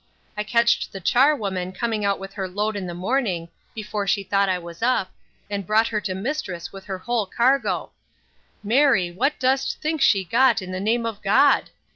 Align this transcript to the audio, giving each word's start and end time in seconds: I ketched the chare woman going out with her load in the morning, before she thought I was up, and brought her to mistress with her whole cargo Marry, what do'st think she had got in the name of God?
I 0.35 0.41
ketched 0.43 0.91
the 0.91 0.99
chare 0.99 1.35
woman 1.35 1.71
going 1.79 2.03
out 2.03 2.17
with 2.19 2.33
her 2.33 2.47
load 2.47 2.75
in 2.75 2.87
the 2.87 2.95
morning, 2.95 3.49
before 3.75 4.07
she 4.07 4.23
thought 4.23 4.49
I 4.49 4.57
was 4.57 4.81
up, 4.81 5.11
and 5.47 5.63
brought 5.67 5.89
her 5.89 6.01
to 6.01 6.15
mistress 6.15 6.73
with 6.73 6.85
her 6.85 6.97
whole 6.97 7.27
cargo 7.27 7.91
Marry, 8.63 9.11
what 9.11 9.37
do'st 9.39 9.79
think 9.79 10.01
she 10.01 10.23
had 10.23 10.31
got 10.31 10.59
in 10.59 10.71
the 10.71 10.79
name 10.79 11.05
of 11.05 11.21
God? 11.21 11.69